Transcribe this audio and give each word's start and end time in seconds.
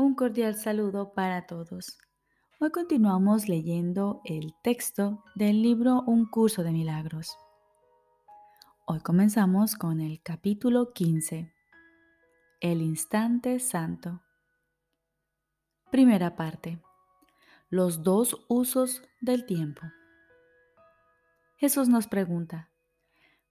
Un 0.00 0.14
cordial 0.14 0.54
saludo 0.54 1.12
para 1.12 1.46
todos. 1.46 1.98
Hoy 2.58 2.70
continuamos 2.70 3.50
leyendo 3.50 4.22
el 4.24 4.54
texto 4.62 5.22
del 5.34 5.60
libro 5.60 6.04
Un 6.06 6.24
curso 6.24 6.62
de 6.62 6.72
milagros. 6.72 7.36
Hoy 8.86 9.00
comenzamos 9.00 9.74
con 9.74 10.00
el 10.00 10.22
capítulo 10.22 10.94
15, 10.94 11.52
El 12.62 12.80
instante 12.80 13.60
santo. 13.60 14.22
Primera 15.90 16.34
parte. 16.34 16.82
Los 17.68 18.02
dos 18.02 18.46
usos 18.48 19.02
del 19.20 19.44
tiempo. 19.44 19.82
Jesús 21.58 21.90
nos 21.90 22.08
pregunta, 22.08 22.70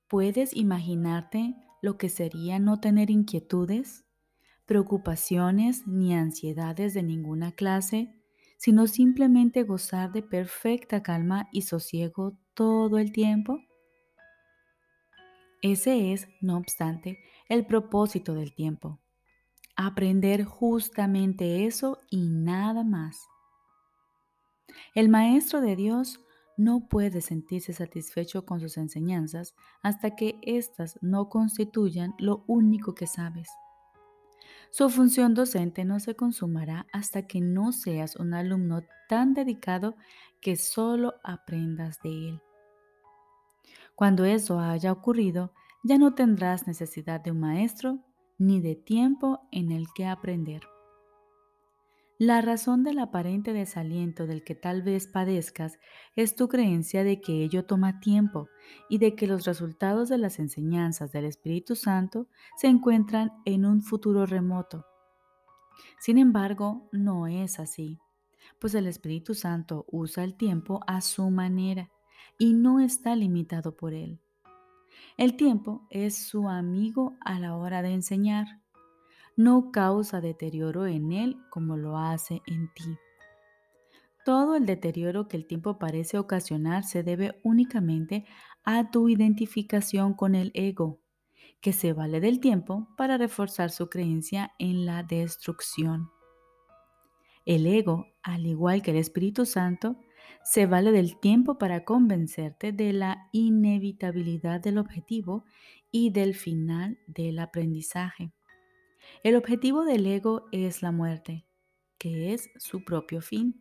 ¿puedes 0.07 0.55
imaginarte 0.55 1.53
lo 1.83 1.99
que 1.99 2.09
sería 2.09 2.57
no 2.57 2.79
tener 2.79 3.11
inquietudes? 3.11 4.08
Preocupaciones 4.69 5.87
ni 5.87 6.13
ansiedades 6.13 6.93
de 6.93 7.01
ninguna 7.01 7.51
clase, 7.53 8.13
sino 8.55 8.85
simplemente 8.85 9.63
gozar 9.63 10.11
de 10.11 10.21
perfecta 10.21 11.01
calma 11.01 11.49
y 11.51 11.63
sosiego 11.63 12.37
todo 12.53 12.99
el 12.99 13.11
tiempo? 13.11 13.57
Ese 15.63 16.13
es, 16.13 16.27
no 16.39 16.55
obstante, 16.55 17.17
el 17.49 17.65
propósito 17.65 18.35
del 18.35 18.53
tiempo. 18.53 18.99
Aprender 19.75 20.43
justamente 20.43 21.65
eso 21.65 21.97
y 22.11 22.29
nada 22.29 22.83
más. 22.83 23.27
El 24.93 25.09
Maestro 25.09 25.61
de 25.61 25.75
Dios 25.75 26.19
no 26.57 26.87
puede 26.87 27.21
sentirse 27.21 27.73
satisfecho 27.73 28.45
con 28.45 28.59
sus 28.59 28.77
enseñanzas 28.77 29.55
hasta 29.81 30.15
que 30.15 30.39
éstas 30.43 30.99
no 31.01 31.27
constituyan 31.27 32.13
lo 32.19 32.43
único 32.45 32.93
que 32.93 33.07
sabes. 33.07 33.49
Su 34.71 34.89
función 34.89 35.33
docente 35.33 35.83
no 35.83 35.99
se 35.99 36.15
consumará 36.15 36.85
hasta 36.93 37.27
que 37.27 37.41
no 37.41 37.71
seas 37.71 38.15
un 38.15 38.33
alumno 38.33 38.83
tan 39.07 39.33
dedicado 39.33 39.95
que 40.41 40.55
solo 40.55 41.15
aprendas 41.23 41.99
de 42.01 42.29
él. 42.29 42.41
Cuando 43.95 44.25
eso 44.25 44.59
haya 44.59 44.91
ocurrido, 44.91 45.53
ya 45.83 45.97
no 45.97 46.13
tendrás 46.13 46.67
necesidad 46.67 47.19
de 47.19 47.31
un 47.31 47.39
maestro 47.39 47.99
ni 48.37 48.61
de 48.61 48.75
tiempo 48.75 49.41
en 49.51 49.71
el 49.71 49.87
que 49.93 50.05
aprender. 50.05 50.61
La 52.21 52.41
razón 52.41 52.83
del 52.83 52.99
aparente 52.99 53.53
desaliento 53.53 54.27
del 54.27 54.43
que 54.43 54.53
tal 54.53 54.81
vez 54.81 55.07
padezcas 55.07 55.79
es 56.17 56.35
tu 56.35 56.49
creencia 56.49 57.05
de 57.05 57.21
que 57.21 57.45
ello 57.45 57.63
toma 57.63 58.01
tiempo 58.01 58.49
y 58.89 58.97
de 58.97 59.15
que 59.15 59.25
los 59.25 59.45
resultados 59.45 60.09
de 60.09 60.17
las 60.17 60.37
enseñanzas 60.37 61.13
del 61.13 61.23
Espíritu 61.23 61.77
Santo 61.77 62.27
se 62.57 62.67
encuentran 62.67 63.31
en 63.45 63.65
un 63.65 63.81
futuro 63.81 64.25
remoto. 64.25 64.85
Sin 65.97 66.17
embargo, 66.17 66.89
no 66.91 67.25
es 67.25 67.57
así, 67.57 67.99
pues 68.59 68.75
el 68.75 68.87
Espíritu 68.87 69.33
Santo 69.33 69.85
usa 69.89 70.25
el 70.25 70.35
tiempo 70.35 70.81
a 70.87 70.99
su 70.99 71.29
manera 71.29 71.89
y 72.37 72.53
no 72.53 72.81
está 72.81 73.15
limitado 73.15 73.77
por 73.77 73.93
él. 73.93 74.19
El 75.15 75.37
tiempo 75.37 75.87
es 75.89 76.17
su 76.17 76.49
amigo 76.49 77.15
a 77.21 77.39
la 77.39 77.55
hora 77.55 77.81
de 77.81 77.93
enseñar 77.93 78.59
no 79.39 79.71
causa 79.71 80.19
deterioro 80.19 80.85
en 80.85 81.13
él 81.13 81.37
como 81.49 81.77
lo 81.77 81.97
hace 81.97 82.41
en 82.45 82.69
ti. 82.73 82.97
Todo 84.25 84.57
el 84.57 84.65
deterioro 84.65 85.29
que 85.29 85.37
el 85.37 85.47
tiempo 85.47 85.79
parece 85.79 86.17
ocasionar 86.17 86.83
se 86.83 87.03
debe 87.03 87.39
únicamente 87.41 88.25
a 88.65 88.91
tu 88.91 89.07
identificación 89.07 90.13
con 90.13 90.35
el 90.35 90.51
ego, 90.55 90.99
que 91.61 91.71
se 91.71 91.93
vale 91.93 92.19
del 92.19 92.41
tiempo 92.41 92.89
para 92.97 93.17
reforzar 93.17 93.69
su 93.69 93.87
creencia 93.87 94.51
en 94.59 94.85
la 94.85 95.03
destrucción. 95.03 96.09
El 97.45 97.65
ego, 97.65 98.07
al 98.21 98.45
igual 98.45 98.81
que 98.81 98.91
el 98.91 98.97
Espíritu 98.97 99.45
Santo, 99.45 99.95
se 100.43 100.65
vale 100.65 100.91
del 100.91 101.17
tiempo 101.17 101.57
para 101.57 101.85
convencerte 101.85 102.73
de 102.73 102.91
la 102.91 103.29
inevitabilidad 103.31 104.59
del 104.59 104.79
objetivo 104.79 105.45
y 105.91 106.09
del 106.09 106.35
final 106.35 106.99
del 107.07 107.39
aprendizaje. 107.39 108.33
El 109.23 109.35
objetivo 109.35 109.83
del 109.83 110.05
ego 110.05 110.47
es 110.51 110.81
la 110.81 110.91
muerte, 110.91 111.45
que 111.97 112.33
es 112.33 112.49
su 112.57 112.83
propio 112.83 113.21
fin, 113.21 113.59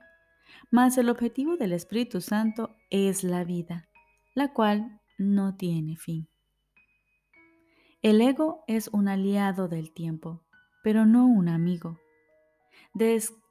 mas 0.71 0.99
el 0.99 1.09
objetivo 1.09 1.57
del 1.57 1.73
Espíritu 1.73 2.21
Santo 2.21 2.77
es 2.91 3.25
la 3.25 3.45
vida, 3.45 3.89
la 4.35 4.53
cual 4.53 5.01
no 5.19 5.57
tiene 5.57 5.97
fin. 5.97 6.29
El 8.03 8.21
ego 8.21 8.65
es 8.67 8.89
un 8.89 9.09
aliado 9.09 9.69
del 9.69 9.93
tiempo, 9.93 10.45
pero 10.83 11.05
no 11.05 11.27
un 11.27 11.49
amigo, 11.49 11.99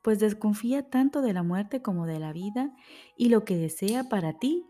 pues 0.02 0.20
desconfía 0.20 0.90
tanto 0.90 1.22
de 1.22 1.34
la 1.34 1.44
muerte 1.44 1.82
como 1.82 2.06
de 2.06 2.20
la 2.20 2.34
vida 2.34 2.74
y 3.18 3.30
lo 3.30 3.46
que 3.46 3.58
desea 3.58 4.10
para 4.10 4.40
ti, 4.40 4.66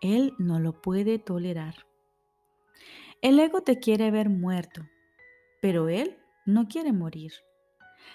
él 0.00 0.34
no 0.38 0.60
lo 0.60 0.80
puede 0.80 1.18
tolerar. 1.18 1.86
El 3.22 3.40
ego 3.40 3.62
te 3.62 3.78
quiere 3.78 4.10
ver 4.10 4.28
muerto, 4.28 4.82
pero 5.62 5.88
él 5.88 6.16
no 6.46 6.68
quiere 6.68 6.92
morir. 6.92 7.32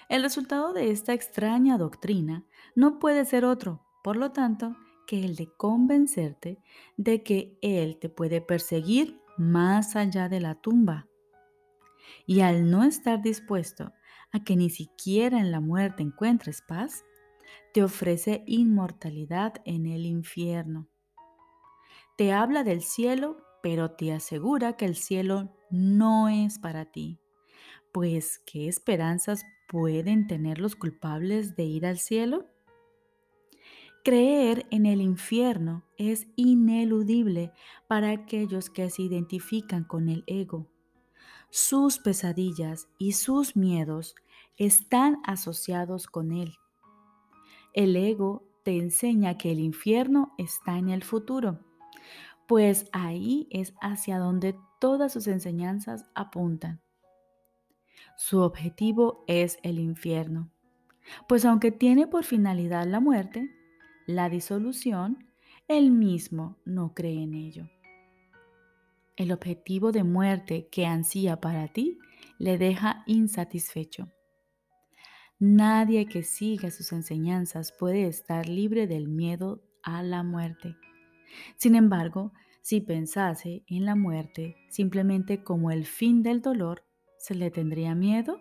El 0.08 0.22
resultado 0.22 0.72
de 0.72 0.90
esta 0.90 1.12
extraña 1.12 1.78
doctrina 1.78 2.44
no 2.74 2.98
puede 2.98 3.24
ser 3.24 3.44
otro, 3.44 3.84
por 4.02 4.16
lo 4.16 4.32
tanto, 4.32 4.74
que 5.06 5.24
el 5.24 5.36
de 5.36 5.52
convencerte 5.56 6.58
de 6.96 7.22
que 7.22 7.58
Él 7.60 7.98
te 7.98 8.08
puede 8.08 8.40
perseguir 8.40 9.20
más 9.36 9.96
allá 9.96 10.28
de 10.28 10.40
la 10.40 10.54
tumba. 10.54 11.06
Y 12.26 12.40
al 12.40 12.70
no 12.70 12.84
estar 12.84 13.22
dispuesto 13.22 13.92
a 14.32 14.42
que 14.42 14.56
ni 14.56 14.70
siquiera 14.70 15.38
en 15.38 15.50
la 15.50 15.60
muerte 15.60 16.02
encuentres 16.02 16.62
paz, 16.62 17.04
te 17.74 17.82
ofrece 17.82 18.42
inmortalidad 18.46 19.54
en 19.64 19.86
el 19.86 20.06
infierno. 20.06 20.88
Te 22.16 22.32
habla 22.32 22.64
del 22.64 22.82
cielo, 22.82 23.36
pero 23.62 23.92
te 23.92 24.12
asegura 24.12 24.76
que 24.76 24.84
el 24.84 24.96
cielo 24.96 25.54
no 25.70 26.28
es 26.28 26.58
para 26.58 26.86
ti 26.86 27.21
pues, 27.92 28.40
¿qué 28.46 28.68
esperanzas 28.68 29.44
pueden 29.68 30.26
tener 30.26 30.58
los 30.58 30.76
culpables 30.76 31.56
de 31.56 31.64
ir 31.64 31.86
al 31.86 31.98
cielo? 31.98 32.46
Creer 34.04 34.66
en 34.70 34.86
el 34.86 35.00
infierno 35.00 35.84
es 35.96 36.26
ineludible 36.34 37.52
para 37.86 38.10
aquellos 38.10 38.68
que 38.68 38.90
se 38.90 39.02
identifican 39.02 39.84
con 39.84 40.08
el 40.08 40.24
ego. 40.26 40.66
Sus 41.50 41.98
pesadillas 41.98 42.88
y 42.98 43.12
sus 43.12 43.54
miedos 43.54 44.16
están 44.56 45.18
asociados 45.24 46.06
con 46.06 46.32
él. 46.32 46.54
El 47.74 47.94
ego 47.94 48.42
te 48.64 48.76
enseña 48.78 49.38
que 49.38 49.52
el 49.52 49.60
infierno 49.60 50.34
está 50.38 50.78
en 50.78 50.88
el 50.88 51.04
futuro, 51.04 51.60
pues 52.48 52.88
ahí 52.92 53.46
es 53.50 53.74
hacia 53.80 54.18
donde 54.18 54.56
todas 54.80 55.12
sus 55.12 55.26
enseñanzas 55.26 56.06
apuntan. 56.14 56.82
Su 58.16 58.40
objetivo 58.40 59.24
es 59.26 59.58
el 59.62 59.78
infierno, 59.78 60.50
pues 61.28 61.44
aunque 61.44 61.72
tiene 61.72 62.06
por 62.06 62.24
finalidad 62.24 62.86
la 62.86 63.00
muerte, 63.00 63.50
la 64.06 64.28
disolución, 64.28 65.28
él 65.68 65.90
mismo 65.90 66.58
no 66.64 66.94
cree 66.94 67.22
en 67.22 67.34
ello. 67.34 67.68
El 69.16 69.32
objetivo 69.32 69.92
de 69.92 70.04
muerte 70.04 70.68
que 70.70 70.86
ansía 70.86 71.40
para 71.40 71.68
ti 71.68 71.98
le 72.38 72.58
deja 72.58 73.04
insatisfecho. 73.06 74.10
Nadie 75.38 76.06
que 76.06 76.22
siga 76.22 76.70
sus 76.70 76.92
enseñanzas 76.92 77.72
puede 77.72 78.06
estar 78.06 78.48
libre 78.48 78.86
del 78.86 79.08
miedo 79.08 79.62
a 79.82 80.02
la 80.02 80.22
muerte. 80.22 80.76
Sin 81.56 81.74
embargo, 81.74 82.32
si 82.60 82.80
pensase 82.80 83.64
en 83.66 83.84
la 83.84 83.96
muerte 83.96 84.56
simplemente 84.68 85.42
como 85.42 85.70
el 85.70 85.84
fin 85.84 86.22
del 86.22 86.40
dolor, 86.40 86.84
¿Se 87.22 87.36
le 87.36 87.52
tendría 87.52 87.94
miedo? 87.94 88.40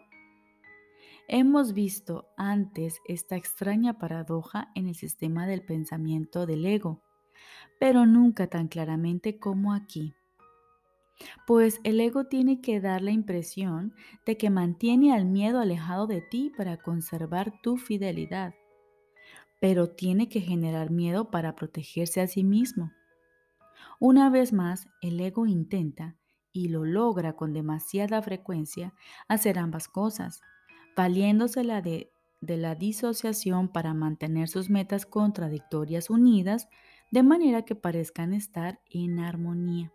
Hemos 1.28 1.74
visto 1.74 2.25
antes 2.36 3.00
esta 3.06 3.36
extraña 3.36 4.00
paradoja 4.00 4.72
en 4.74 4.88
el 4.88 4.95
sistema 4.95 5.45
del 5.45 5.63
pensamiento 5.63 6.48
del 6.48 6.66
ego, 6.66 7.04
pero 7.80 8.07
nunca 8.07 8.48
tan 8.48 8.69
claramente 8.69 9.38
como 9.38 9.74
aquí. 9.74 10.16
Pues 11.45 11.80
el 11.83 12.00
ego 12.00 12.25
tiene 12.25 12.60
que 12.60 12.81
dar 12.81 13.04
la 13.04 13.12
impresión 13.12 13.94
de 14.25 14.36
que 14.36 14.50
mantiene 14.50 15.13
al 15.13 15.27
miedo 15.27 15.60
alejado 15.60 16.07
de 16.07 16.22
ti 16.22 16.51
para 16.57 16.77
conservar 16.77 17.62
tu 17.62 17.77
fidelidad, 17.77 18.56
pero 19.60 19.92
tiene 19.92 20.27
que 20.27 20.42
generar 20.42 20.89
miedo 20.89 21.30
para 21.30 21.54
protegerse 21.54 22.19
a 22.19 22.25
sí 22.25 22.44
mismo. 22.44 22.92
Una 24.00 24.31
vez 24.31 24.54
más, 24.54 24.88
el 25.04 25.19
ego 25.19 25.45
intenta, 25.45 26.18
y 26.51 26.69
lo 26.69 26.86
logra 26.86 27.33
con 27.33 27.53
demasiada 27.53 28.21
frecuencia, 28.21 28.94
hacer 29.27 29.59
ambas 29.59 29.88
cosas, 29.88 30.42
valiéndosela 30.95 31.81
de, 31.81 32.12
de 32.42 32.57
la 32.57 32.75
disociación 32.75 33.68
para 33.68 33.94
mantener 33.94 34.48
sus 34.48 34.69
metas 34.69 35.06
contradictorias 35.06 36.09
unidas 36.09 36.68
de 37.12 37.24
manera 37.24 37.63
que 37.63 37.75
parezcan 37.75 38.33
estar 38.33 38.80
en 38.89 39.19
armonía. 39.19 39.92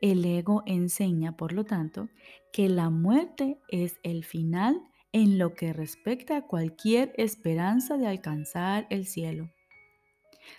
El 0.00 0.24
ego 0.24 0.62
enseña, 0.66 1.36
por 1.36 1.52
lo 1.52 1.64
tanto, 1.64 2.08
que 2.52 2.68
la 2.68 2.90
muerte 2.90 3.60
es 3.68 4.00
el 4.02 4.24
final 4.24 4.82
en 5.12 5.38
lo 5.38 5.54
que 5.54 5.72
respecta 5.72 6.36
a 6.36 6.46
cualquier 6.46 7.12
esperanza 7.16 7.96
de 7.98 8.08
alcanzar 8.08 8.86
el 8.90 9.06
cielo. 9.06 9.50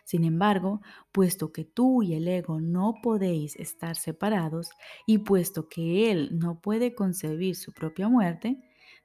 Sin 0.04 0.24
embargo, 0.24 0.82
puesto 1.12 1.52
que 1.52 1.66
tú 1.66 2.04
y 2.04 2.14
el 2.14 2.28
ego 2.28 2.62
no 2.62 2.96
podéis 3.02 3.56
estar 3.56 3.96
separados 3.96 4.70
y 5.06 5.20
puesto 5.20 5.68
que 5.70 6.12
él 6.12 6.30
no 6.38 6.60
puede 6.60 6.96
concebir 6.96 7.56
su 7.56 7.72
propia 7.74 8.10
muerte, 8.10 8.58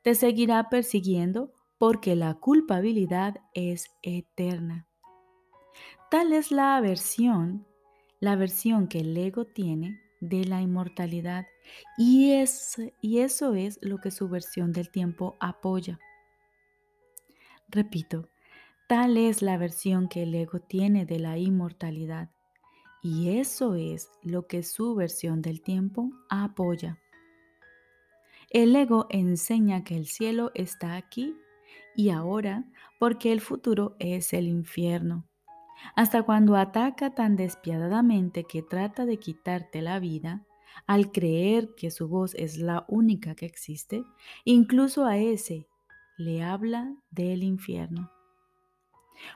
te 0.03 0.15
seguirá 0.15 0.69
persiguiendo 0.69 1.53
porque 1.79 2.17
la 2.17 2.35
culpabilidad 2.35 3.37
es 3.55 3.87
eterna. 4.03 4.87
Tal 6.11 6.33
es 6.33 6.51
la 6.51 6.77
aversión, 6.77 7.67
la 8.21 8.33
aversión 8.33 8.89
que 8.89 9.01
el 9.01 9.17
ego 9.17 9.45
tiene 9.45 10.01
de 10.21 10.45
la 10.45 10.61
inmortalidad 10.61 11.47
y, 11.97 12.33
y 13.01 13.19
eso 13.19 13.55
es 13.55 13.79
lo 13.83 13.99
que 13.99 14.11
su 14.11 14.29
versión 14.29 14.73
del 14.73 14.91
tiempo 14.91 15.37
apoya. 15.39 15.99
Repito, 17.69 18.29
Tal 18.89 19.19
es 19.19 19.43
la 19.43 19.59
versión 19.59 20.09
que 20.09 20.23
el 20.23 20.35
ego 20.35 20.61
tiene 20.61 21.05
de 21.05 21.19
la 21.19 21.37
inmortalidad 21.37 22.31
y 23.03 23.37
eso 23.39 23.75
es 23.75 24.09
lo 24.23 24.47
que 24.47 24.63
su 24.63 24.95
versión 24.95 25.43
del 25.43 25.61
tiempo 25.61 26.11
apoya. 26.31 26.99
El 28.49 28.75
ego 28.75 29.07
enseña 29.11 29.85
que 29.85 29.95
el 29.95 30.07
cielo 30.07 30.53
está 30.55 30.97
aquí 30.97 31.37
y 31.95 32.09
ahora 32.09 32.65
porque 32.99 33.31
el 33.31 33.43
futuro 33.43 33.95
es 33.99 34.33
el 34.33 34.49
infierno. 34.49 35.29
Hasta 35.95 36.23
cuando 36.23 36.57
ataca 36.57 37.15
tan 37.15 37.37
despiadadamente 37.37 38.45
que 38.45 38.63
trata 38.63 39.05
de 39.05 39.19
quitarte 39.19 39.83
la 39.83 39.99
vida, 39.99 40.47
al 40.87 41.13
creer 41.13 41.75
que 41.77 41.91
su 41.91 42.09
voz 42.09 42.35
es 42.37 42.57
la 42.57 42.87
única 42.89 43.35
que 43.35 43.45
existe, 43.45 44.03
incluso 44.47 45.05
a 45.05 45.19
ese 45.19 45.67
le 46.17 46.43
habla 46.43 46.97
del 47.11 47.43
infierno 47.43 48.11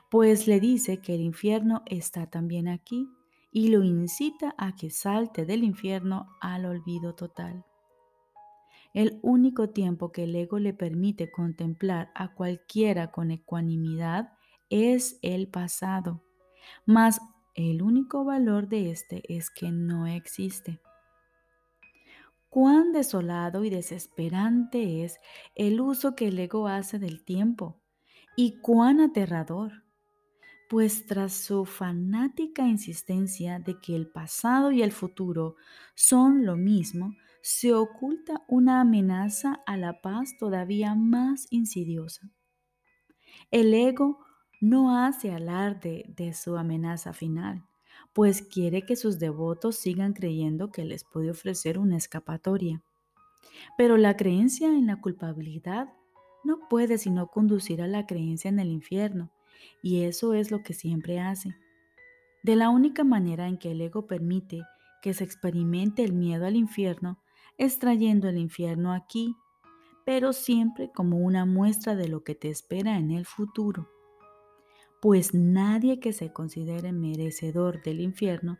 pues 0.09 0.47
le 0.47 0.59
dice 0.59 1.01
que 1.01 1.15
el 1.15 1.21
infierno 1.21 1.83
está 1.85 2.27
también 2.27 2.67
aquí 2.67 3.09
y 3.51 3.69
lo 3.69 3.83
incita 3.83 4.55
a 4.57 4.75
que 4.75 4.89
salte 4.89 5.45
del 5.45 5.63
infierno 5.63 6.27
al 6.41 6.65
olvido 6.65 7.13
total. 7.15 7.65
El 8.93 9.19
único 9.23 9.69
tiempo 9.69 10.11
que 10.11 10.25
el 10.25 10.35
ego 10.35 10.59
le 10.59 10.73
permite 10.73 11.31
contemplar 11.31 12.11
a 12.15 12.33
cualquiera 12.33 13.11
con 13.11 13.31
ecuanimidad 13.31 14.33
es 14.69 15.19
el 15.21 15.47
pasado, 15.47 16.23
mas 16.85 17.19
el 17.55 17.81
único 17.81 18.23
valor 18.23 18.67
de 18.67 18.91
este 18.91 19.21
es 19.27 19.49
que 19.49 19.71
no 19.71 20.07
existe. 20.07 20.79
Cuán 22.49 22.91
desolado 22.91 23.63
y 23.63 23.71
desesperante 23.71 25.03
es 25.03 25.19
el 25.55 25.81
uso 25.81 26.15
que 26.15 26.27
el 26.27 26.39
ego 26.39 26.67
hace 26.67 26.99
del 26.99 27.23
tiempo 27.23 27.82
y 28.35 28.59
cuán 28.59 28.99
aterrador, 28.99 29.83
pues 30.69 31.05
tras 31.05 31.33
su 31.33 31.65
fanática 31.65 32.67
insistencia 32.67 33.59
de 33.59 33.79
que 33.79 33.95
el 33.95 34.07
pasado 34.07 34.71
y 34.71 34.81
el 34.81 34.91
futuro 34.91 35.55
son 35.95 36.45
lo 36.45 36.55
mismo, 36.55 37.15
se 37.41 37.73
oculta 37.73 38.43
una 38.47 38.81
amenaza 38.81 39.61
a 39.65 39.77
la 39.77 40.01
paz 40.01 40.37
todavía 40.39 40.95
más 40.95 41.47
insidiosa. 41.51 42.31
El 43.51 43.73
ego 43.73 44.19
no 44.61 44.97
hace 44.97 45.31
alarde 45.31 46.05
de 46.15 46.33
su 46.33 46.57
amenaza 46.57 47.13
final, 47.13 47.65
pues 48.13 48.41
quiere 48.41 48.85
que 48.85 48.95
sus 48.95 49.19
devotos 49.19 49.75
sigan 49.75 50.13
creyendo 50.13 50.71
que 50.71 50.85
les 50.85 51.03
puede 51.03 51.31
ofrecer 51.31 51.77
una 51.77 51.97
escapatoria. 51.97 52.81
Pero 53.77 53.97
la 53.97 54.15
creencia 54.15 54.69
en 54.69 54.87
la 54.87 55.01
culpabilidad 55.01 55.93
no 56.43 56.67
puede 56.69 56.97
sino 56.97 57.27
conducir 57.27 57.81
a 57.81 57.87
la 57.87 58.05
creencia 58.05 58.49
en 58.49 58.59
el 58.59 58.69
infierno, 58.69 59.31
y 59.81 60.03
eso 60.03 60.33
es 60.33 60.51
lo 60.51 60.63
que 60.63 60.73
siempre 60.73 61.19
hace. 61.19 61.55
De 62.43 62.55
la 62.55 62.69
única 62.69 63.03
manera 63.03 63.47
en 63.47 63.57
que 63.57 63.71
el 63.71 63.81
ego 63.81 64.05
permite 64.07 64.61
que 65.01 65.13
se 65.13 65.23
experimente 65.23 66.03
el 66.03 66.13
miedo 66.13 66.45
al 66.45 66.55
infierno 66.55 67.19
es 67.57 67.79
trayendo 67.79 68.27
el 68.27 68.37
infierno 68.37 68.93
aquí, 68.93 69.35
pero 70.05 70.33
siempre 70.33 70.91
como 70.91 71.17
una 71.17 71.45
muestra 71.45 71.95
de 71.95 72.07
lo 72.07 72.23
que 72.23 72.35
te 72.35 72.49
espera 72.49 72.97
en 72.97 73.11
el 73.11 73.25
futuro. 73.25 73.89
Pues 75.01 75.33
nadie 75.33 75.99
que 75.99 76.13
se 76.13 76.31
considere 76.31 76.91
merecedor 76.91 77.81
del 77.83 77.99
infierno 77.99 78.57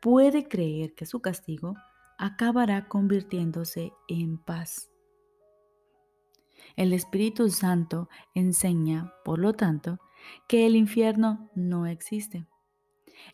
puede 0.00 0.48
creer 0.48 0.94
que 0.94 1.06
su 1.06 1.20
castigo 1.20 1.74
acabará 2.18 2.88
convirtiéndose 2.88 3.92
en 4.08 4.38
paz. 4.38 4.90
El 6.76 6.92
Espíritu 6.92 7.48
Santo 7.48 8.08
enseña, 8.34 9.12
por 9.24 9.38
lo 9.38 9.54
tanto, 9.54 9.98
que 10.48 10.66
el 10.66 10.76
infierno 10.76 11.50
no 11.54 11.86
existe. 11.86 12.46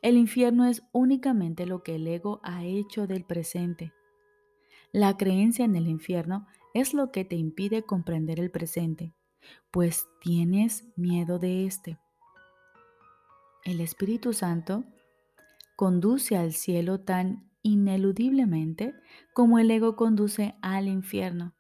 El 0.01 0.17
infierno 0.17 0.65
es 0.67 0.83
únicamente 0.93 1.67
lo 1.67 1.83
que 1.83 1.97
el 1.97 2.07
ego 2.07 2.41
ha 2.45 2.65
hecho 2.65 3.07
del 3.07 3.25
presente. 3.25 3.93
La 4.93 5.17
creencia 5.17 5.65
en 5.65 5.75
el 5.75 5.89
infierno 5.89 6.47
es 6.75 6.95
lo 6.95 7.11
que 7.11 7.25
te 7.25 7.37
impide 7.37 7.83
comprender 7.83 8.39
el 8.39 8.51
presente, 8.51 9.13
pues 9.71 10.07
tienes 10.21 10.85
miedo 10.97 11.39
de 11.39 11.67
éste. 11.67 11.99
El 13.65 13.81
Espíritu 13.81 14.33
Santo 14.33 14.85
conduce 15.77 16.37
al 16.37 16.53
cielo 16.53 17.01
tan 17.01 17.51
ineludiblemente 17.63 18.95
como 19.35 19.59
el 19.59 19.71
ego 19.71 19.97
conduce 19.97 20.55
al 20.63 20.89
infierno 20.89 21.55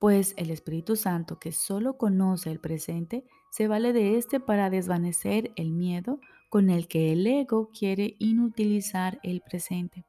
pues 0.00 0.32
el 0.38 0.50
Espíritu 0.50 0.96
Santo, 0.96 1.38
que 1.38 1.52
solo 1.52 1.98
conoce 1.98 2.50
el 2.50 2.58
presente, 2.58 3.26
se 3.50 3.68
vale 3.68 3.92
de 3.92 4.16
éste 4.16 4.40
para 4.40 4.70
desvanecer 4.70 5.52
el 5.56 5.72
miedo 5.72 6.20
con 6.48 6.70
el 6.70 6.88
que 6.88 7.12
el 7.12 7.26
ego 7.26 7.70
quiere 7.70 8.16
inutilizar 8.18 9.20
el 9.22 9.42
presente. 9.42 10.06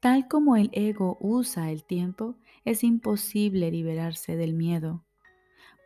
Tal 0.00 0.28
como 0.28 0.56
el 0.56 0.68
ego 0.74 1.16
usa 1.18 1.70
el 1.70 1.84
tiempo, 1.84 2.36
es 2.66 2.84
imposible 2.84 3.70
liberarse 3.70 4.36
del 4.36 4.52
miedo, 4.52 5.02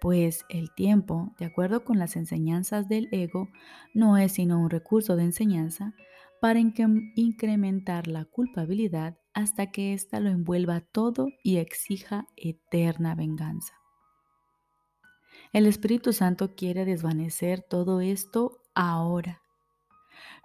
pues 0.00 0.44
el 0.48 0.74
tiempo, 0.74 1.32
de 1.38 1.46
acuerdo 1.46 1.84
con 1.84 2.00
las 2.00 2.16
enseñanzas 2.16 2.88
del 2.88 3.08
ego, 3.12 3.48
no 3.94 4.18
es 4.18 4.32
sino 4.32 4.60
un 4.60 4.70
recurso 4.70 5.14
de 5.14 5.22
enseñanza 5.22 5.94
para 6.40 6.58
incrementar 6.58 8.08
la 8.08 8.24
culpabilidad 8.24 9.16
hasta 9.34 9.70
que 9.70 9.92
ésta 9.92 10.20
lo 10.20 10.30
envuelva 10.30 10.80
todo 10.80 11.28
y 11.42 11.58
exija 11.58 12.26
eterna 12.36 13.14
venganza. 13.14 13.74
El 15.52 15.66
Espíritu 15.66 16.12
Santo 16.12 16.54
quiere 16.54 16.84
desvanecer 16.84 17.62
todo 17.62 18.00
esto 18.00 18.60
ahora. 18.74 19.42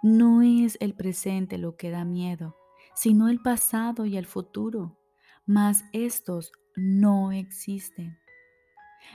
No 0.02 0.42
es 0.42 0.76
el 0.80 0.94
presente 0.94 1.58
lo 1.58 1.76
que 1.76 1.90
da 1.90 2.04
miedo, 2.04 2.56
sino 2.94 3.28
el 3.28 3.40
pasado 3.40 4.06
y 4.06 4.16
el 4.16 4.26
futuro, 4.26 4.98
mas 5.46 5.84
estos 5.92 6.52
no 6.76 7.32
existen. 7.32 8.18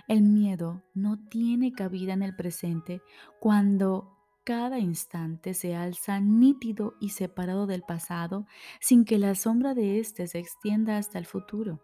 El 0.07 0.23
miedo 0.23 0.83
no 0.93 1.17
tiene 1.29 1.73
cabida 1.73 2.13
en 2.13 2.23
el 2.23 2.35
presente 2.35 3.01
cuando 3.39 4.14
cada 4.45 4.77
instante 4.77 5.55
se 5.55 5.75
alza 5.75 6.19
nítido 6.19 6.93
y 7.01 7.09
separado 7.09 7.65
del 7.65 7.81
pasado 7.81 8.45
sin 8.79 9.03
que 9.03 9.17
la 9.17 9.33
sombra 9.33 9.73
de 9.73 9.99
éste 9.99 10.27
se 10.27 10.37
extienda 10.37 10.97
hasta 10.97 11.17
el 11.17 11.25
futuro. 11.25 11.81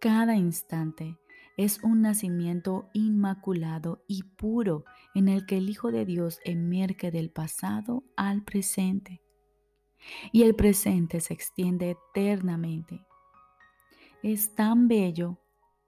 Cada 0.00 0.36
instante 0.36 1.18
es 1.56 1.82
un 1.82 2.02
nacimiento 2.02 2.88
inmaculado 2.94 4.04
y 4.06 4.22
puro 4.22 4.84
en 5.14 5.28
el 5.28 5.44
que 5.44 5.58
el 5.58 5.68
Hijo 5.68 5.90
de 5.90 6.04
Dios 6.04 6.38
emerge 6.44 7.10
del 7.10 7.30
pasado 7.30 8.04
al 8.16 8.44
presente. 8.44 9.20
Y 10.30 10.42
el 10.44 10.54
presente 10.54 11.20
se 11.20 11.34
extiende 11.34 11.90
eternamente. 11.90 13.04
Es 14.22 14.54
tan 14.54 14.86
bello, 14.86 15.40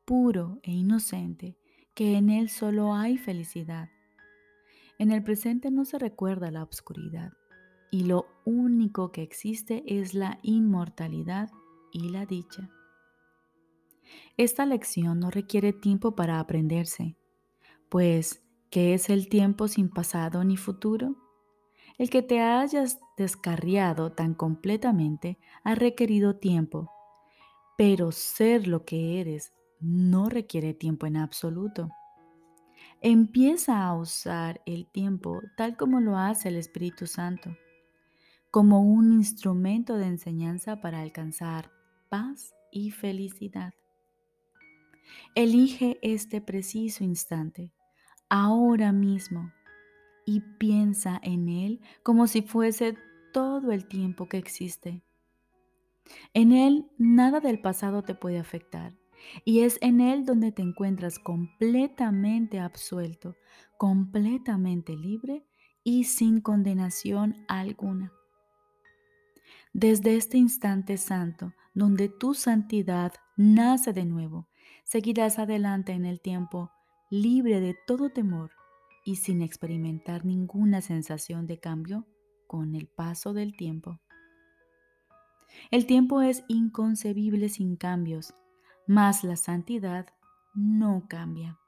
puro 0.05 0.59
e 0.65 0.73
inocente 0.73 1.57
que 1.95 2.17
en 2.17 2.31
él 2.31 2.49
solo 2.49 2.95
hay 2.95 3.17
felicidad 3.17 3.91
en 4.99 5.11
el 5.11 5.23
presente 5.23 5.71
no 5.71 5.85
se 5.85 5.99
recuerda 5.99 6.51
la 6.51 6.63
obscuridad 6.63 7.33
y 7.91 8.05
lo 8.05 8.27
único 8.45 9.13
que 9.13 9.23
existe 9.23 9.85
es 9.87 10.15
la 10.15 10.39
inmortalidad 10.43 11.51
y 11.93 12.09
la 12.09 12.27
dicha. 12.27 12.71
Esta 14.37 14.67
lección 14.67 15.21
no 15.21 15.31
requiere 15.31 15.73
tiempo 15.73 16.15
para 16.15 16.41
aprenderse, 16.41 17.17
pues 17.89 18.43
¿qué 18.71 18.95
es 18.95 19.11
el 19.11 19.29
tiempo 19.29 19.69
sin 19.69 19.89
pasado 19.89 20.45
ni 20.45 20.57
futuro? 20.57 21.17
El 21.99 22.11
que 22.11 22.23
te 22.23 22.41
hayas 22.41 22.99
descarriado 23.17 24.13
tan 24.13 24.35
completamente 24.35 25.39
ha 25.65 25.75
requerido 25.75 26.37
tiempo, 26.37 26.91
pero 27.79 28.13
ser 28.13 28.67
lo 28.67 28.85
que 28.85 29.21
eres 29.21 29.53
no 29.81 30.29
requiere 30.29 30.75
tiempo 30.75 31.07
en 31.07 31.17
absoluto. 31.17 31.89
Empieza 33.09 33.85
a 33.85 33.95
usar 33.95 34.61
el 34.67 34.91
tiempo 34.91 35.41
tal 35.57 35.77
como 35.77 36.01
lo 36.01 36.17
hace 36.19 36.49
el 36.49 36.57
Espíritu 36.57 37.07
Santo, 37.07 37.57
como 38.51 38.83
un 38.83 39.13
instrumento 39.13 39.97
de 39.97 40.07
enseñanza 40.07 40.81
para 40.81 41.03
alcanzar 41.03 41.71
paz 42.09 42.57
y 42.73 42.91
felicidad. 42.91 43.75
Elige 45.37 46.01
este 46.03 46.41
preciso 46.41 47.05
instante, 47.05 47.73
ahora 48.29 48.91
mismo, 48.91 49.53
y 50.25 50.41
piensa 50.59 51.21
en 51.23 51.49
él 51.49 51.81
como 52.03 52.27
si 52.27 52.43
fuese 52.43 52.99
todo 53.33 53.71
el 53.71 53.87
tiempo 53.87 54.29
que 54.29 54.39
existe. 54.39 55.05
En 56.35 56.51
él 56.51 56.91
nada 56.99 57.39
del 57.39 57.61
pasado 57.61 58.03
te 58.03 58.17
puede 58.17 58.41
afectar 58.41 58.95
y 59.45 59.61
es 59.61 59.79
en 59.81 60.01
él 60.01 60.25
donde 60.25 60.53
te 60.53 60.63
encuentras 60.63 61.19
completamente 61.19 62.59
absuelto, 62.59 63.37
completamente 63.79 64.97
libre 64.97 65.45
y 65.85 66.05
sin 66.05 66.41
condenación 66.41 67.37
alguna. 67.49 68.13
Desde 69.73 70.17
este 70.17 70.39
instante 70.39 70.97
santo, 70.97 71.53
donde 71.75 72.09
tu 72.09 72.35
santidad 72.35 73.13
nace 73.37 73.93
de 73.93 74.05
nuevo, 74.05 74.49
seguirás 74.85 75.39
adelante 75.39 75.93
en 75.93 76.07
el 76.07 76.21
tiempo 76.21 76.71
libre 77.11 77.61
de 77.61 77.77
todo 77.87 78.11
temor 78.11 78.51
y 79.05 79.17
sin 79.17 79.43
experimentar 79.43 80.25
ninguna 80.25 80.81
sensación 80.81 81.47
de 81.47 81.61
cambio 81.61 82.07
con 82.47 82.75
el 82.75 82.89
paso 82.89 83.33
del 83.33 83.57
tiempo. 83.57 84.01
El 85.71 85.87
tiempo 85.87 86.23
es 86.23 86.45
inconcebible 86.49 87.49
sin 87.49 87.77
cambios, 87.77 88.35
mas 88.87 89.25
la 89.25 89.37
santidad 89.37 90.07
no 90.55 91.07
cambia. 91.09 91.59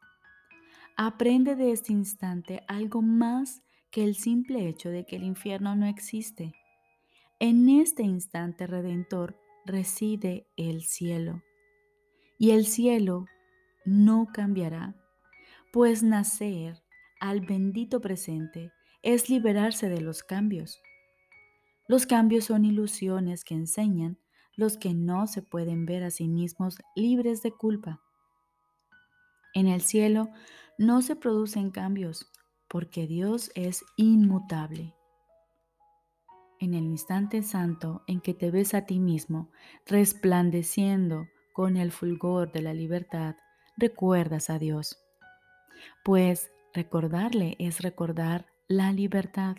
Aprende 0.96 1.56
de 1.56 1.72
este 1.72 1.92
instante 1.92 2.62
algo 2.68 3.02
más 3.02 3.62
que 3.90 4.04
el 4.04 4.14
simple 4.14 4.68
hecho 4.68 4.90
de 4.90 5.06
que 5.06 5.16
el 5.16 5.22
infierno 5.22 5.76
no 5.76 5.87
existe 5.87 6.52
en 7.40 7.68
este 7.68 8.02
instante 8.02 8.66
redentor 8.66 9.38
reside 9.64 10.48
el 10.56 10.82
cielo. 10.82 11.44
Y 12.37 12.50
el 12.50 12.66
cielo 12.66 13.26
no 13.84 14.26
cambiará, 14.32 14.96
pues 15.72 16.02
nacer 16.02 16.82
al 17.20 17.40
bendito 17.40 18.00
presente 18.00 18.72
es 19.02 19.30
liberarse 19.30 19.88
de 19.88 20.00
los 20.00 20.25
cambios. 20.25 20.80
Los 21.87 22.06
cambios 22.06 22.46
son 22.46 22.64
ilusiones 22.64 23.44
que 23.44 23.54
enseñan 23.54 24.18
los 24.59 24.77
que 24.77 24.93
no 24.93 25.27
se 25.27 25.41
pueden 25.41 25.87
ver 25.87 26.03
a 26.05 26.11
sí 26.11 26.29
mismos 26.29 26.77
libres 26.95 27.43
de 27.43 27.53
culpa. 27.53 28.03
En 29.55 29.69
el 29.69 29.81
cielo 29.81 30.29
no 30.77 31.00
se 31.00 31.17
producen 31.17 31.71
cambios 31.71 32.31
porque 32.69 33.07
Dios 33.07 33.50
es 33.55 33.83
inmutable 33.97 34.95
en 36.61 36.75
el 36.75 36.85
instante 36.85 37.43
santo 37.43 38.03
en 38.07 38.21
que 38.21 38.35
te 38.35 38.50
ves 38.50 38.75
a 38.75 38.87
ti 38.87 38.99
mismo 38.99 39.50
resplandeciendo 39.87 41.29
con 41.53 41.77
el 41.77 41.93
fulgor 41.93 42.53
de 42.53 42.62
la 42.62 42.75
libertad, 42.75 43.37
recuerdas 43.77 44.50
a 44.50 44.59
Dios. 44.59 44.99
Pues 46.05 46.50
recordarle 46.75 47.57
es 47.59 47.81
recordar 47.81 48.47
la 48.67 48.93
libertad. 48.93 49.57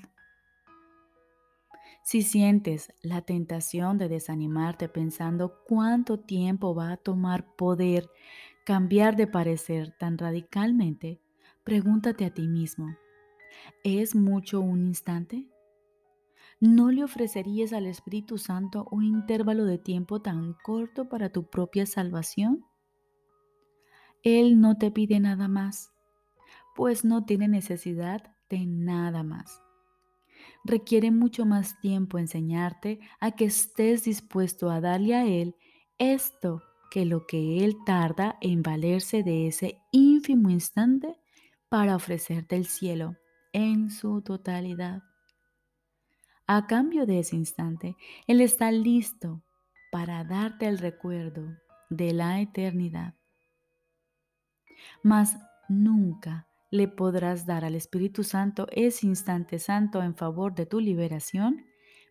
Si 2.10 2.24
sientes 2.24 2.92
la 3.04 3.22
tentación 3.22 4.00
de 4.00 4.10
desanimarte 4.10 4.90
pensando 4.90 5.62
cuánto 5.68 6.20
tiempo 6.20 6.74
va 6.74 6.94
a 6.94 6.98
tomar 6.98 7.56
poder 7.56 8.10
cambiar 8.66 9.16
de 9.16 9.28
parecer 9.28 9.96
tan 10.00 10.18
radicalmente, 10.18 11.22
pregúntate 11.64 12.26
a 12.26 12.34
ti 12.34 12.48
mismo, 12.48 12.98
¿es 13.84 14.16
mucho 14.16 14.60
un 14.60 14.88
instante? 14.88 15.48
¿no 16.60 16.90
le 16.90 17.04
ofrecerías 17.04 17.74
al 17.74 17.86
Espíritu 17.86 18.40
Santo 18.40 18.88
un 18.90 19.04
intervalo 19.04 19.66
de 19.66 19.78
tiempo 19.78 20.20
tan 20.20 20.56
corto 20.64 21.10
para 21.10 21.30
tu 21.30 21.48
propia 21.48 21.86
salvación? 21.86 22.66
Él 24.24 24.60
no 24.60 24.80
te 24.80 24.90
pide 24.90 25.20
nada 25.20 25.48
más, 25.48 25.94
pues 26.76 27.06
no 27.06 27.26
tiene 27.26 27.48
necesidad 27.48 28.36
de 28.50 28.66
nada 28.66 29.22
más. 29.22 29.62
Requiere 30.64 31.12
mucho 31.12 31.46
más 31.46 31.80
tiempo 31.80 32.18
enseñarte 32.18 33.00
a 33.20 33.32
que 33.32 33.46
estés 33.46 34.04
dispuesto 34.04 34.70
a 34.70 34.82
darle 34.82 35.16
a 35.16 35.26
Él 35.26 35.56
esto 35.98 36.64
que 36.92 37.06
lo 37.06 37.26
que 37.28 37.64
Él 37.64 37.78
tarda 37.86 38.38
en 38.42 38.64
valerse 38.64 39.24
de 39.24 39.48
ese 39.48 39.82
ínfimo 39.92 40.50
instante 40.50 41.16
para 41.70 41.96
ofrecerte 41.96 42.56
el 42.56 42.66
cielo 42.66 43.16
en 43.54 43.92
su 43.92 44.22
totalidad. 44.22 45.04
A 46.48 46.66
cambio 46.68 47.06
de 47.06 47.20
ese 47.20 47.36
instante, 47.36 47.96
Él 48.28 48.42
está 48.42 48.72
listo 48.72 49.44
para 49.92 50.24
darte 50.24 50.68
el 50.68 50.80
recuerdo 50.80 51.48
de 51.90 52.14
la 52.14 52.42
eternidad. 52.42 53.14
Mas 55.04 55.38
nunca 55.68 56.49
le 56.72 56.88
podrás 56.88 57.46
dar 57.46 57.66
al 57.66 57.76
Espíritu 57.76 58.24
Santo 58.24 58.68
ese 58.72 59.08
instante 59.08 59.60
santo 59.60 60.02
en 60.02 60.16
favor 60.16 60.56
de 60.56 60.66
tu 60.66 60.80
liberación 60.80 61.66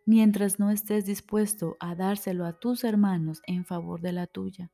mientras 0.06 0.58
no 0.58 0.70
estés 0.70 1.06
dispuesto 1.06 1.76
a 1.80 1.94
dárselo 1.94 2.46
a 2.46 2.58
tus 2.58 2.84
hermanos 2.84 3.42
en 3.46 3.64
favor 3.64 4.00
de 4.00 4.12
la 4.12 4.26
tuya. 4.26 4.70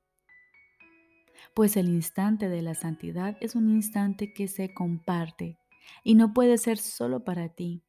Pues 1.54 1.76
el 1.76 1.88
instante 1.88 2.48
de 2.48 2.62
la 2.62 2.74
santidad 2.74 3.36
es 3.40 3.54
un 3.54 3.70
instante 3.70 4.32
que 4.32 4.48
se 4.48 4.72
comparte 4.72 5.58
y 6.02 6.14
no 6.14 6.32
puede 6.32 6.56
ser 6.58 6.78
solo 6.78 7.24
para 7.24 7.48
ti, 7.48 7.84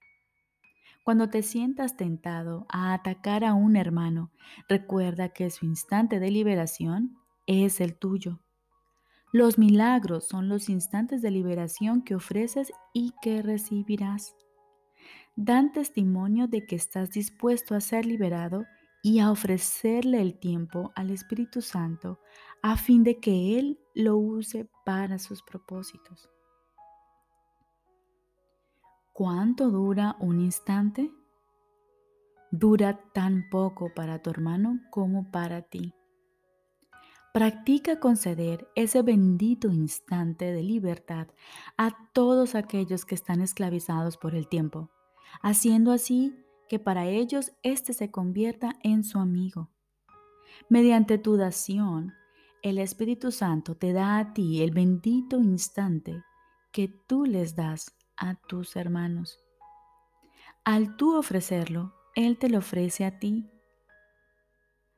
cuando 1.05 1.29
te 1.29 1.43
sientas 1.43 1.97
tentado 1.97 2.65
a 2.67 2.91
atacar 2.91 3.43
a 3.43 3.53
un 3.53 3.75
hermano, 3.75 4.31
recuerda 4.67 5.29
que 5.29 5.51
su 5.51 5.67
instante 5.67 6.19
de 6.19 6.31
liberación 6.31 7.15
es 7.45 7.79
el 7.79 7.95
tuyo. 7.95 8.39
Los 9.35 9.57
milagros 9.57 10.29
son 10.29 10.47
los 10.47 10.69
instantes 10.69 11.21
de 11.21 11.29
liberación 11.29 12.03
que 12.03 12.15
ofreces 12.15 12.71
y 12.93 13.11
que 13.21 13.41
recibirás. 13.41 14.33
Dan 15.35 15.73
testimonio 15.73 16.47
de 16.47 16.65
que 16.65 16.77
estás 16.77 17.11
dispuesto 17.11 17.75
a 17.75 17.81
ser 17.81 18.05
liberado 18.05 18.63
y 19.03 19.19
a 19.19 19.29
ofrecerle 19.29 20.21
el 20.21 20.39
tiempo 20.39 20.93
al 20.95 21.09
Espíritu 21.09 21.61
Santo 21.61 22.21
a 22.61 22.77
fin 22.77 23.03
de 23.03 23.19
que 23.19 23.59
Él 23.59 23.77
lo 23.93 24.15
use 24.15 24.69
para 24.85 25.19
sus 25.19 25.43
propósitos. 25.43 26.29
¿Cuánto 29.11 29.69
dura 29.69 30.15
un 30.21 30.39
instante? 30.39 31.11
Dura 32.51 33.01
tan 33.13 33.49
poco 33.49 33.93
para 33.93 34.21
tu 34.21 34.29
hermano 34.29 34.79
como 34.91 35.29
para 35.29 35.61
ti. 35.61 35.93
Practica 37.35 37.99
conceder 37.99 38.71
ese 38.75 39.01
bendito 39.01 39.67
instante 39.67 40.53
de 40.53 40.63
libertad 40.63 41.27
a 41.75 41.91
todos 42.13 42.55
aquellos 42.55 43.03
que 43.03 43.13
están 43.13 43.41
esclavizados 43.41 44.15
por 44.15 44.35
el 44.35 44.47
tiempo, 44.47 44.89
haciendo 45.41 45.91
así 45.91 46.33
que 46.69 46.79
para 46.79 47.07
ellos 47.07 47.51
éste 47.61 47.91
se 47.91 48.09
convierta 48.09 48.77
en 48.83 49.03
su 49.03 49.19
amigo. 49.19 49.69
Mediante 50.69 51.17
tu 51.17 51.35
dación, 51.35 52.13
el 52.61 52.77
Espíritu 52.77 53.33
Santo 53.33 53.75
te 53.75 53.91
da 53.91 54.17
a 54.17 54.31
ti 54.31 54.61
el 54.61 54.71
bendito 54.71 55.41
instante 55.41 56.23
que 56.71 56.87
tú 56.87 57.25
les 57.25 57.53
das 57.53 57.97
a 58.15 58.35
tus 58.35 58.77
hermanos. 58.77 59.43
Al 60.63 60.95
tú 60.95 61.17
ofrecerlo, 61.17 61.95
Él 62.15 62.37
te 62.37 62.47
lo 62.47 62.59
ofrece 62.59 63.03
a 63.03 63.19
ti. 63.19 63.51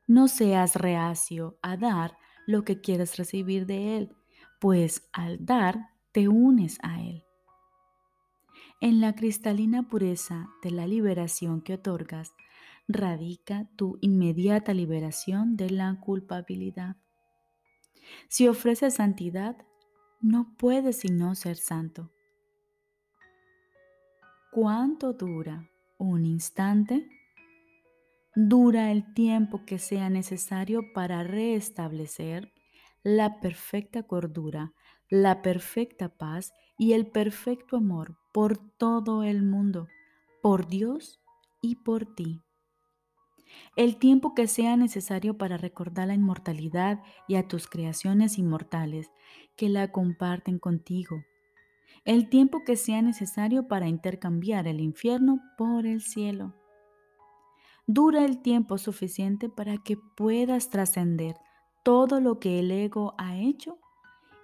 No 0.06 0.28
seas 0.28 0.76
reacio 0.76 1.58
a 1.62 1.76
dar 1.76 2.16
lo 2.48 2.64
que 2.64 2.80
quieres 2.80 3.18
recibir 3.18 3.66
de 3.66 3.98
Él, 3.98 4.16
pues 4.58 5.06
al 5.12 5.44
dar 5.44 5.90
te 6.12 6.28
unes 6.28 6.78
a 6.82 7.02
Él. 7.02 7.22
En 8.80 9.02
la 9.02 9.14
cristalina 9.14 9.86
pureza 9.86 10.48
de 10.62 10.70
la 10.70 10.86
liberación 10.86 11.60
que 11.60 11.74
otorgas, 11.74 12.32
radica 12.88 13.68
tu 13.76 13.98
inmediata 14.00 14.72
liberación 14.72 15.58
de 15.58 15.68
la 15.68 16.00
culpabilidad. 16.00 16.96
Si 18.28 18.48
ofreces 18.48 18.94
santidad, 18.94 19.58
no 20.22 20.54
puedes 20.56 21.00
sino 21.00 21.34
ser 21.34 21.58
santo. 21.58 22.10
¿Cuánto 24.52 25.12
dura 25.12 25.68
un 25.98 26.24
instante? 26.24 27.17
Dura 28.40 28.92
el 28.92 29.14
tiempo 29.14 29.64
que 29.66 29.80
sea 29.80 30.10
necesario 30.10 30.92
para 30.92 31.24
restablecer 31.24 32.52
la 33.02 33.40
perfecta 33.40 34.04
cordura, 34.04 34.74
la 35.08 35.42
perfecta 35.42 36.08
paz 36.08 36.52
y 36.78 36.92
el 36.92 37.10
perfecto 37.10 37.78
amor 37.78 38.16
por 38.32 38.56
todo 38.78 39.24
el 39.24 39.42
mundo, 39.42 39.88
por 40.40 40.68
Dios 40.68 41.20
y 41.60 41.82
por 41.82 42.14
ti. 42.14 42.44
El 43.74 43.96
tiempo 43.96 44.36
que 44.36 44.46
sea 44.46 44.76
necesario 44.76 45.36
para 45.36 45.56
recordar 45.56 46.06
la 46.06 46.14
inmortalidad 46.14 47.02
y 47.26 47.34
a 47.34 47.48
tus 47.48 47.66
creaciones 47.66 48.38
inmortales 48.38 49.10
que 49.56 49.68
la 49.68 49.90
comparten 49.90 50.60
contigo 50.60 51.24
el 52.04 52.28
tiempo 52.28 52.62
que 52.64 52.76
sea 52.76 53.02
necesario 53.02 53.66
para 53.66 53.88
intercambiar 53.88 54.68
el 54.68 54.80
infierno 54.80 55.42
por 55.58 55.86
el 55.86 56.00
cielo. 56.00 56.54
Dura 57.90 58.26
el 58.26 58.42
tiempo 58.42 58.76
suficiente 58.76 59.48
para 59.48 59.78
que 59.78 59.96
puedas 59.96 60.68
trascender 60.68 61.36
todo 61.82 62.20
lo 62.20 62.38
que 62.38 62.58
el 62.58 62.70
ego 62.70 63.14
ha 63.16 63.38
hecho 63.38 63.78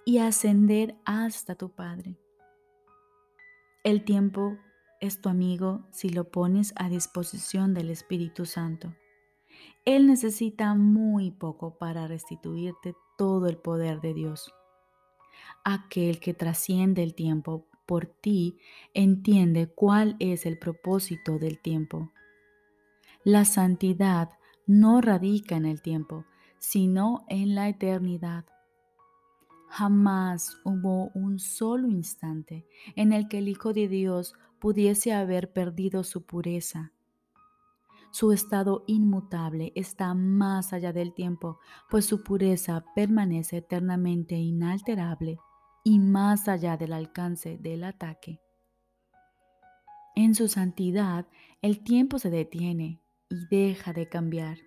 y 0.03 0.17
ascender 0.17 0.95
hasta 1.05 1.53
tu 1.53 1.69
Padre. 1.69 2.17
El 3.83 4.03
tiempo 4.03 4.57
es 4.99 5.21
tu 5.21 5.29
amigo 5.29 5.85
si 5.91 6.09
lo 6.09 6.31
pones 6.31 6.73
a 6.75 6.89
disposición 6.89 7.75
del 7.75 7.91
Espíritu 7.91 8.47
Santo. 8.47 8.95
Él 9.85 10.07
necesita 10.07 10.73
muy 10.73 11.29
poco 11.29 11.77
para 11.77 12.07
restituirte 12.07 12.95
todo 13.15 13.45
el 13.47 13.57
poder 13.57 14.01
de 14.01 14.15
Dios. 14.15 14.51
Aquel 15.63 16.19
que 16.19 16.33
trasciende 16.33 17.03
el 17.03 17.13
tiempo 17.13 17.67
por 17.85 18.07
ti 18.07 18.57
entiende 18.95 19.67
cuál 19.67 20.15
es 20.17 20.47
el 20.47 20.57
propósito 20.57 21.37
del 21.37 21.59
tiempo. 21.59 22.11
La 23.27 23.43
santidad 23.43 24.29
no 24.67 25.01
radica 25.01 25.55
en 25.55 25.65
el 25.65 25.81
tiempo, 25.81 26.25
sino 26.59 27.25
en 27.27 27.55
la 27.55 27.67
eternidad. 27.67 28.45
Jamás 29.67 30.61
hubo 30.63 31.09
un 31.15 31.39
solo 31.39 31.89
instante 31.89 32.67
en 32.95 33.13
el 33.13 33.27
que 33.27 33.39
el 33.39 33.47
Hijo 33.49 33.73
de 33.73 33.87
Dios 33.87 34.35
pudiese 34.59 35.11
haber 35.11 35.51
perdido 35.53 36.03
su 36.03 36.23
pureza. 36.27 36.91
Su 38.11 38.31
estado 38.31 38.83
inmutable 38.85 39.73
está 39.73 40.13
más 40.13 40.71
allá 40.71 40.93
del 40.93 41.15
tiempo, 41.15 41.57
pues 41.89 42.05
su 42.05 42.21
pureza 42.21 42.85
permanece 42.93 43.57
eternamente 43.57 44.35
inalterable 44.35 45.39
y 45.83 45.97
más 45.97 46.47
allá 46.47 46.77
del 46.77 46.93
alcance 46.93 47.57
del 47.57 47.85
ataque. 47.85 48.39
En 50.15 50.35
su 50.35 50.47
santidad, 50.47 51.25
el 51.63 51.83
tiempo 51.83 52.19
se 52.19 52.29
detiene 52.29 53.01
y 53.35 53.47
deja 53.47 53.93
de 53.93 54.07
cambiar. 54.07 54.57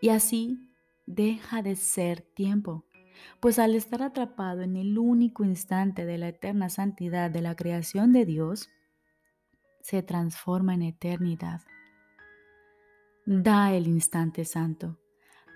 Y 0.00 0.10
así 0.10 0.70
deja 1.06 1.62
de 1.62 1.76
ser 1.76 2.22
tiempo, 2.22 2.84
pues 3.40 3.58
al 3.58 3.74
estar 3.74 4.02
atrapado 4.02 4.62
en 4.62 4.76
el 4.76 4.98
único 4.98 5.44
instante 5.44 6.06
de 6.06 6.18
la 6.18 6.28
eterna 6.28 6.68
santidad 6.68 7.30
de 7.30 7.42
la 7.42 7.56
creación 7.56 8.12
de 8.12 8.24
Dios, 8.24 8.68
se 9.82 10.02
transforma 10.02 10.74
en 10.74 10.82
eternidad. 10.82 11.62
Da 13.26 13.72
el 13.72 13.86
instante 13.86 14.44
santo 14.44 14.98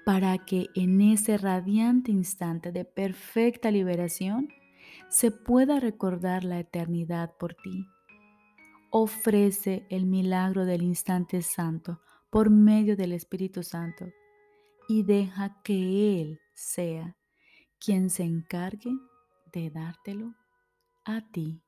para 0.04 0.36
que 0.38 0.68
en 0.74 1.00
ese 1.00 1.38
radiante 1.38 2.10
instante 2.10 2.72
de 2.72 2.84
perfecta 2.84 3.70
liberación 3.70 4.48
se 5.08 5.30
pueda 5.30 5.80
recordar 5.80 6.44
la 6.44 6.58
eternidad 6.58 7.32
por 7.38 7.54
ti. 7.54 7.86
Ofrece 8.90 9.86
el 9.88 10.06
milagro 10.06 10.66
del 10.66 10.82
instante 10.82 11.40
santo 11.42 12.00
por 12.34 12.50
medio 12.50 12.96
del 12.96 13.12
Espíritu 13.12 13.62
Santo 13.62 14.06
y 14.88 15.04
deja 15.04 15.62
que 15.62 16.20
Él 16.20 16.40
sea 16.52 17.16
quien 17.78 18.10
se 18.10 18.24
encargue 18.24 18.90
de 19.52 19.70
dártelo 19.70 20.34
a 21.04 21.20
ti. 21.30 21.62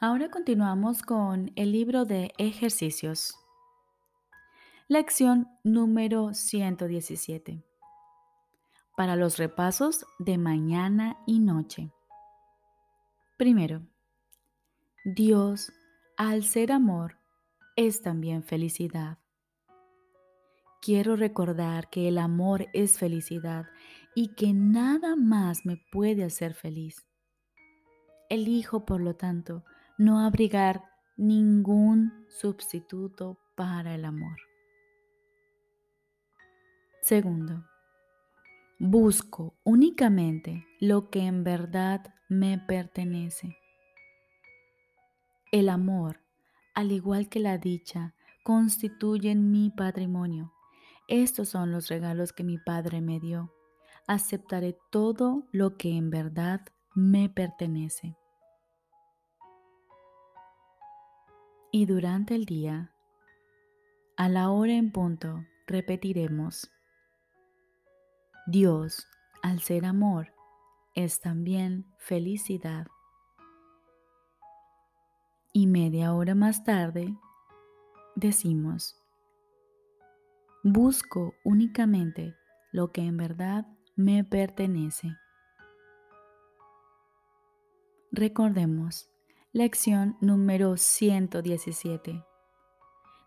Ahora 0.00 0.30
continuamos 0.30 1.02
con 1.02 1.52
el 1.54 1.70
libro 1.70 2.06
de 2.06 2.32
ejercicios. 2.38 3.36
Lección 4.88 5.48
número 5.64 6.32
117. 6.32 7.75
Para 8.96 9.14
los 9.14 9.36
repasos 9.36 10.06
de 10.18 10.38
mañana 10.38 11.18
y 11.26 11.38
noche. 11.38 11.92
Primero, 13.36 13.82
Dios, 15.04 15.70
al 16.16 16.44
ser 16.44 16.72
amor, 16.72 17.18
es 17.76 18.00
también 18.00 18.42
felicidad. 18.42 19.18
Quiero 20.80 21.14
recordar 21.16 21.90
que 21.90 22.08
el 22.08 22.16
amor 22.16 22.68
es 22.72 22.98
felicidad 22.98 23.66
y 24.14 24.28
que 24.34 24.54
nada 24.54 25.14
más 25.14 25.66
me 25.66 25.76
puede 25.92 26.24
hacer 26.24 26.54
feliz. 26.54 27.06
Elijo, 28.30 28.86
por 28.86 29.02
lo 29.02 29.14
tanto, 29.14 29.64
no 29.98 30.20
abrigar 30.20 30.82
ningún 31.18 32.26
sustituto 32.28 33.38
para 33.54 33.94
el 33.94 34.04
amor. 34.06 34.38
Segundo, 37.02 37.64
busco 38.78 39.54
únicamente 39.64 40.66
lo 40.80 41.10
que 41.10 41.20
en 41.20 41.44
verdad 41.44 42.14
me 42.28 42.58
pertenece. 42.58 43.56
El 45.52 45.68
amor, 45.68 46.20
al 46.74 46.92
igual 46.92 47.28
que 47.28 47.40
la 47.40 47.56
dicha, 47.56 48.14
constituyen 48.44 49.50
mi 49.50 49.70
patrimonio. 49.70 50.52
Estos 51.08 51.50
son 51.50 51.70
los 51.70 51.88
regalos 51.88 52.32
que 52.32 52.44
mi 52.44 52.58
Padre 52.58 53.00
me 53.00 53.20
dio. 53.20 53.52
Aceptaré 54.06 54.76
todo 54.90 55.46
lo 55.52 55.76
que 55.76 55.96
en 55.96 56.10
verdad 56.10 56.60
me 56.94 57.28
pertenece. 57.28 58.16
Y 61.72 61.86
durante 61.86 62.34
el 62.34 62.44
día, 62.44 62.92
a 64.16 64.28
la 64.28 64.50
hora 64.50 64.72
en 64.72 64.92
punto, 64.92 65.44
repetiremos, 65.66 66.70
Dios, 68.46 69.08
al 69.42 69.60
ser 69.60 69.84
amor, 69.84 70.32
es 70.94 71.20
también 71.20 71.84
felicidad. 71.98 72.86
Y 75.52 75.66
media 75.66 76.14
hora 76.14 76.36
más 76.36 76.62
tarde, 76.62 77.12
decimos, 78.14 79.02
busco 80.62 81.34
únicamente 81.44 82.36
lo 82.70 82.92
que 82.92 83.02
en 83.02 83.16
verdad 83.16 83.66
me 83.96 84.22
pertenece. 84.22 85.16
Recordemos, 88.12 89.10
Lección 89.52 90.16
número 90.20 90.76
117. 90.76 92.22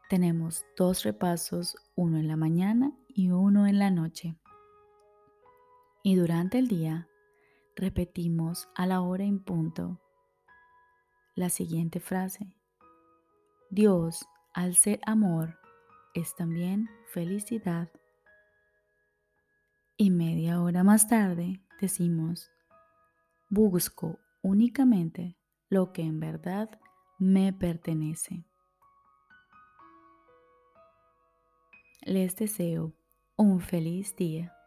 Tenemos 0.10 0.64
dos 0.78 1.04
repasos, 1.04 1.76
uno 1.96 2.20
en 2.20 2.28
la 2.28 2.38
mañana 2.38 2.94
y 3.08 3.32
uno 3.32 3.68
en 3.68 3.80
la 3.80 3.92
noche. 3.92 4.38
Y 6.10 6.16
durante 6.16 6.58
el 6.58 6.68
día 6.68 7.08
repetimos 7.76 8.68
a 8.74 8.88
la 8.88 9.02
hora 9.02 9.26
en 9.26 9.38
punto 9.44 10.02
la 11.36 11.52
siguiente 11.52 12.00
frase. 12.00 12.58
Dios, 13.70 14.28
al 14.56 14.76
ser 14.76 15.02
amor, 15.06 15.60
es 16.16 16.36
también 16.36 16.90
felicidad. 17.14 17.92
Y 19.98 20.10
media 20.10 20.60
hora 20.64 20.84
más 20.84 21.08
tarde 21.08 21.62
decimos, 21.80 22.50
busco 23.52 24.18
únicamente 24.42 25.38
lo 25.70 25.94
que 25.94 26.02
en 26.02 26.20
verdad 26.20 26.72
me 27.20 27.54
pertenece. 27.54 28.48
Les 32.02 32.36
deseo 32.36 32.96
un 33.36 33.62
feliz 33.62 34.16
día. 34.16 34.59